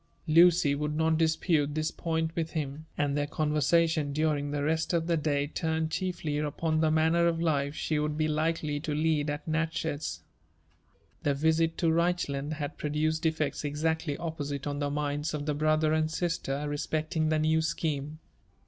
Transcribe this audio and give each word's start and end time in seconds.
Lucy 0.27 0.73
would 0.73 0.95
not 0.95 1.15
dispute 1.15 1.75
this 1.75 1.91
point 1.91 2.35
with 2.35 2.53
him; 2.53 2.87
and 2.97 3.15
their 3.15 3.27
conversa 3.27 3.87
tion 3.87 4.11
during 4.13 4.49
the 4.49 4.63
rest 4.63 4.93
of 4.93 5.05
the 5.05 5.15
day 5.15 5.45
turned 5.45 5.91
chiefly 5.91 6.39
upon 6.39 6.79
the 6.79 6.89
manner 6.89 7.27
of 7.27 7.39
life 7.39 7.75
she 7.75 7.99
would 7.99 8.17
be 8.17 8.27
likely 8.27 8.79
to 8.79 8.95
lead 8.95 9.29
at 9.29 9.47
Natchez. 9.47 10.23
The 11.21 11.35
visit 11.35 11.77
to 11.77 11.91
Reichland 11.91 12.53
had 12.53 12.79
produced 12.79 13.27
effects 13.27 13.63
exactly 13.63 14.17
opposite 14.17 14.65
on 14.65 14.79
the 14.79 14.89
minds 14.89 15.35
of 15.35 15.45
the 15.45 15.53
brother 15.53 15.93
and 15.93 16.09
sister 16.09 16.67
respecting 16.67 17.29
the 17.29 17.37
new 17.37 17.61
scheme. 17.61 18.17